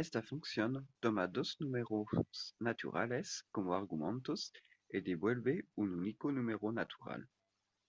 Esta 0.00 0.20
función 0.20 0.86
toma 1.00 1.26
dos 1.26 1.56
números 1.58 2.08
naturales 2.58 3.42
como 3.50 3.74
argumentos 3.74 4.52
y 4.90 5.00
devuelve 5.00 5.64
un 5.76 5.94
único 5.94 6.30
número 6.30 6.70
natural. 6.72 7.26